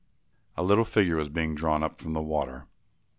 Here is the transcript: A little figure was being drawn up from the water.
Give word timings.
A 0.57 0.63
little 0.63 0.83
figure 0.83 1.17
was 1.17 1.29
being 1.29 1.53
drawn 1.53 1.83
up 1.83 2.01
from 2.01 2.13
the 2.13 2.23
water. 2.23 2.65